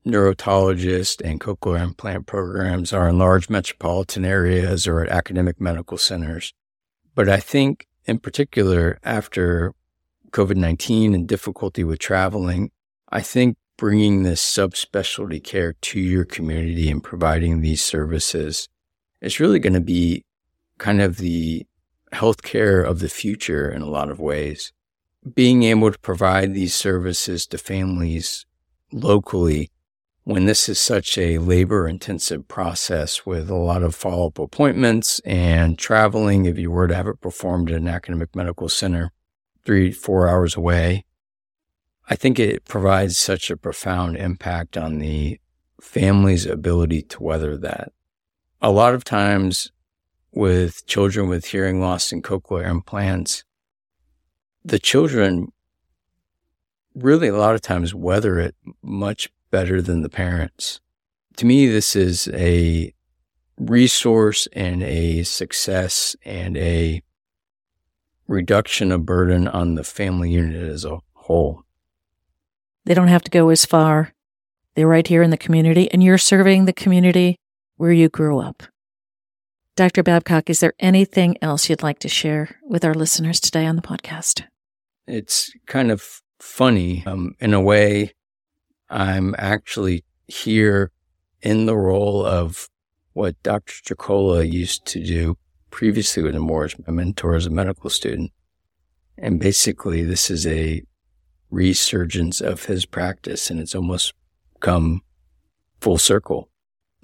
neurotologist 0.05 1.21
and 1.23 1.39
cochlear 1.39 1.81
implant 1.81 2.27
programs 2.27 2.93
are 2.93 3.09
in 3.09 3.17
large 3.17 3.49
metropolitan 3.49 4.23
areas 4.23 4.87
or 4.87 5.01
at 5.01 5.09
academic 5.09 5.59
medical 5.59 5.97
centers. 5.97 6.53
But 7.15 7.27
I 7.27 7.39
think 7.39 7.87
in 8.05 8.19
particular 8.19 8.99
after 9.03 9.73
COVID 10.31 10.57
19 10.57 11.13
and 11.15 11.27
difficulty 11.27 11.83
with 11.83 11.99
traveling, 11.99 12.71
I 13.09 13.21
think 13.21 13.57
bringing 13.77 14.23
this 14.23 14.41
subspecialty 14.41 15.43
care 15.43 15.73
to 15.73 15.99
your 15.99 16.25
community 16.25 16.89
and 16.89 17.03
providing 17.03 17.61
these 17.61 17.83
services 17.83 18.69
is 19.21 19.39
really 19.39 19.59
going 19.59 19.73
to 19.73 19.81
be 19.81 20.23
kind 20.77 21.01
of 21.01 21.17
the 21.17 21.65
healthcare 22.13 22.85
of 22.85 22.99
the 22.99 23.09
future 23.09 23.69
in 23.69 23.81
a 23.81 23.89
lot 23.89 24.09
of 24.09 24.19
ways. 24.19 24.71
Being 25.33 25.63
able 25.63 25.91
to 25.91 25.99
provide 25.99 26.53
these 26.53 26.75
services 26.75 27.47
to 27.47 27.57
families 27.57 28.45
locally 28.91 29.71
when 30.25 30.45
this 30.45 30.67
is 30.67 30.81
such 30.81 31.19
a 31.19 31.37
labor 31.37 31.87
intensive 31.87 32.47
process 32.47 33.27
with 33.27 33.47
a 33.47 33.55
lot 33.55 33.83
of 33.83 33.93
follow 33.93 34.27
up 34.27 34.39
appointments 34.39 35.19
and 35.19 35.77
traveling, 35.77 36.45
if 36.45 36.57
you 36.57 36.71
were 36.71 36.87
to 36.87 36.95
have 36.95 37.07
it 37.07 37.21
performed 37.21 37.69
at 37.69 37.77
an 37.77 37.87
academic 37.87 38.35
medical 38.35 38.67
center 38.67 39.11
three, 39.63 39.91
four 39.91 40.27
hours 40.27 40.55
away, 40.55 41.05
I 42.09 42.15
think 42.15 42.39
it 42.39 42.65
provides 42.65 43.19
such 43.19 43.51
a 43.51 43.57
profound 43.57 44.17
impact 44.17 44.77
on 44.77 44.97
the 44.97 45.39
family's 45.79 46.47
ability 46.47 47.03
to 47.03 47.21
weather 47.21 47.55
that. 47.57 47.91
A 48.63 48.71
lot 48.71 48.95
of 48.95 49.03
times 49.03 49.71
with 50.31 50.87
children 50.87 51.29
with 51.29 51.45
hearing 51.45 51.79
loss 51.79 52.11
and 52.11 52.23
cochlear 52.23 52.67
implants, 52.67 53.43
the 54.63 54.79
children 54.79 55.51
really 56.95 57.27
a 57.27 57.37
lot 57.37 57.53
of 57.53 57.61
times 57.61 57.93
weather 57.93 58.39
it 58.39 58.55
much 58.81 59.29
better 59.51 59.81
than 59.81 60.01
the 60.01 60.09
parents. 60.09 60.79
To 61.37 61.45
me, 61.45 61.67
this 61.67 61.95
is 61.95 62.27
a 62.29 62.93
resource 63.57 64.47
and 64.53 64.83
a 64.83 65.23
success 65.23 66.15
and 66.23 66.57
a 66.57 67.01
reduction 68.27 68.91
of 68.91 69.05
burden 69.05 69.47
on 69.47 69.75
the 69.75 69.83
family 69.83 70.31
unit 70.31 70.63
as 70.63 70.85
a 70.85 70.99
whole. 71.13 71.63
They 72.85 72.93
don't 72.93 73.07
have 73.07 73.23
to 73.23 73.31
go 73.31 73.49
as 73.49 73.65
far. 73.65 74.13
They're 74.75 74.87
right 74.87 75.07
here 75.07 75.23
in 75.23 75.29
the 75.29 75.37
community, 75.37 75.91
and 75.91 76.03
you're 76.03 76.17
serving 76.17 76.65
the 76.65 76.73
community 76.73 77.37
where 77.77 77.91
you 77.91 78.09
grew 78.09 78.39
up. 78.39 78.63
Dr. 79.75 80.03
Babcock, 80.03 80.49
is 80.49 80.59
there 80.59 80.73
anything 80.79 81.37
else 81.41 81.69
you'd 81.69 81.83
like 81.83 81.99
to 81.99 82.09
share 82.09 82.57
with 82.63 82.85
our 82.85 82.93
listeners 82.93 83.39
today 83.39 83.65
on 83.65 83.75
the 83.75 83.81
podcast? 83.81 84.43
It's 85.07 85.51
kind 85.65 85.91
of 85.91 86.21
funny. 86.39 87.03
Um, 87.05 87.35
in 87.39 87.53
a 87.53 87.61
way, 87.61 88.13
I'm 88.89 89.35
actually 89.37 90.03
here 90.27 90.91
in 91.41 91.65
the 91.65 91.75
role 91.75 92.25
of 92.25 92.69
what 93.13 93.41
Dr. 93.43 93.73
Jacola 93.83 94.43
used 94.43 94.85
to 94.87 95.03
do 95.03 95.37
previously 95.71 96.23
with 96.23 96.33
Nemours, 96.33 96.75
my 96.85 96.93
mentor 96.93 97.35
as 97.35 97.45
a 97.45 97.49
medical 97.49 97.89
student. 97.89 98.31
And 99.17 99.39
basically, 99.39 100.03
this 100.03 100.29
is 100.29 100.45
a 100.45 100.83
resurgence 101.49 102.41
of 102.41 102.65
his 102.65 102.85
practice, 102.85 103.49
and 103.49 103.59
it's 103.59 103.75
almost 103.75 104.13
come 104.59 105.01
full 105.79 105.97
circle. 105.97 106.49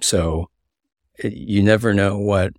So 0.00 0.50
it, 1.18 1.32
you 1.32 1.62
never 1.62 1.94
know 1.94 2.18
what 2.18 2.52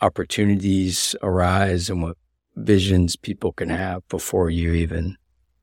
opportunities 0.00 1.16
arise 1.22 1.90
and 1.90 2.02
what 2.02 2.16
visions 2.56 3.16
people 3.16 3.52
can 3.52 3.70
have 3.70 4.06
before 4.08 4.50
you 4.50 4.72
even 4.72 5.16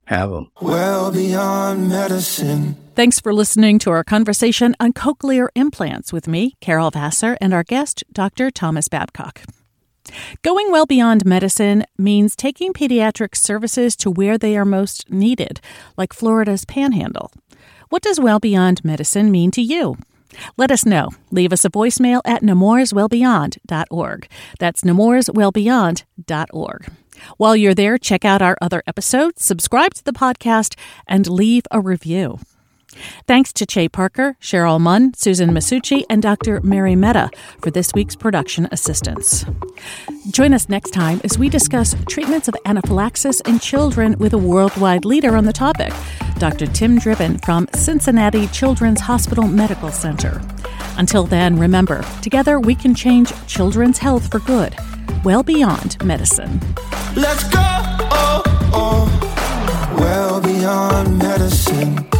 have 0.07 0.31
them. 0.31 0.51
Well 0.61 1.11
beyond 1.11 1.89
medicine. 1.89 2.75
Thanks 2.95 3.19
for 3.19 3.33
listening 3.33 3.77
to 3.79 3.91
our 3.91 4.03
conversation 4.03 4.75
on 4.79 4.93
cochlear 4.93 5.49
implants 5.55 6.11
with 6.11 6.27
me, 6.27 6.55
Carol 6.61 6.89
Vassar, 6.89 7.37
and 7.39 7.53
our 7.53 7.63
guest, 7.63 8.03
Dr. 8.11 8.49
Thomas 8.49 8.87
Babcock. 8.87 9.41
Going 10.41 10.71
well 10.71 10.85
beyond 10.85 11.25
medicine 11.25 11.83
means 11.97 12.35
taking 12.35 12.73
pediatric 12.73 13.35
services 13.35 13.95
to 13.97 14.09
where 14.09 14.37
they 14.37 14.57
are 14.57 14.65
most 14.65 15.11
needed, 15.11 15.59
like 15.97 16.13
Florida's 16.13 16.65
panhandle. 16.65 17.31
What 17.89 18.01
does 18.01 18.19
well 18.19 18.39
beyond 18.39 18.83
medicine 18.83 19.31
mean 19.31 19.51
to 19.51 19.61
you? 19.61 19.97
Let 20.55 20.71
us 20.71 20.85
know. 20.85 21.09
Leave 21.31 21.53
us 21.53 21.65
a 21.65 21.69
voicemail 21.69 22.21
at 22.25 22.41
nemourswellbeyond.org. 22.41 24.27
That's 24.59 24.81
nemourswellbeyond.org. 24.81 26.91
While 27.37 27.55
you're 27.55 27.73
there, 27.75 27.97
check 27.97 28.25
out 28.25 28.41
our 28.41 28.57
other 28.61 28.83
episodes, 28.87 29.43
subscribe 29.43 29.93
to 29.95 30.03
the 30.03 30.13
podcast, 30.13 30.75
and 31.07 31.27
leave 31.27 31.63
a 31.71 31.79
review. 31.79 32.39
Thanks 33.27 33.51
to 33.53 33.65
Che 33.65 33.89
Parker, 33.89 34.37
Cheryl 34.41 34.79
Munn, 34.79 35.13
Susan 35.13 35.49
Masucci, 35.51 36.03
and 36.09 36.21
Dr. 36.21 36.61
Mary 36.61 36.95
Mehta 36.95 37.29
for 37.61 37.71
this 37.71 37.93
week's 37.93 38.15
production 38.15 38.67
assistance. 38.71 39.45
Join 40.31 40.53
us 40.53 40.69
next 40.69 40.91
time 40.91 41.21
as 41.23 41.37
we 41.37 41.49
discuss 41.49 41.95
treatments 42.07 42.47
of 42.47 42.55
anaphylaxis 42.65 43.41
in 43.41 43.59
children 43.59 44.17
with 44.19 44.33
a 44.33 44.37
worldwide 44.37 45.05
leader 45.05 45.35
on 45.35 45.45
the 45.45 45.53
topic, 45.53 45.93
Dr. 46.37 46.67
Tim 46.67 46.97
Driven 46.97 47.37
from 47.39 47.67
Cincinnati 47.73 48.47
Children's 48.47 49.01
Hospital 49.01 49.47
Medical 49.47 49.91
Center. 49.91 50.41
Until 50.97 51.23
then, 51.25 51.59
remember, 51.59 52.03
together 52.21 52.59
we 52.59 52.75
can 52.75 52.95
change 52.95 53.31
children's 53.47 53.97
health 53.97 54.31
for 54.31 54.39
good, 54.39 54.75
well 55.23 55.43
beyond 55.43 56.03
medicine. 56.03 56.59
Let's 57.15 57.43
go, 57.49 57.59
oh, 57.59 58.41
oh, 58.73 59.95
well 59.99 60.41
beyond 60.41 61.19
medicine. 61.19 62.16